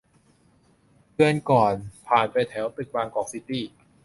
[1.15, 1.73] เดือนก่อน
[2.07, 3.63] ผ่านไปแถวตึกบางกอกซิตี้